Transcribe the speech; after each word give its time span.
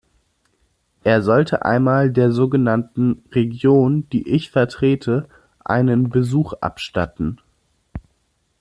Er 1.03 1.21
sollte 1.21 1.63
einmal 1.63 2.09
der 2.09 2.31
so 2.31 2.49
genannten 2.49 3.23
Region, 3.33 4.09
die 4.09 4.27
ich 4.29 4.49
vertrete, 4.49 5.29
einen 5.63 6.09
Besuch 6.09 6.53
abstatten. 6.59 7.37